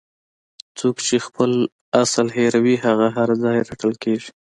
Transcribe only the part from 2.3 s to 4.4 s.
هیروي هغه هر ځای رټل کیږي.